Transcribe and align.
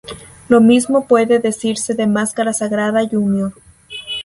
Lo 0.49 0.61
mismo 0.61 1.05
puede 1.05 1.37
decirse 1.37 1.93
de 1.93 2.07
Máscara 2.07 2.53
Sagrada 2.53 3.07
Jr. 3.07 3.53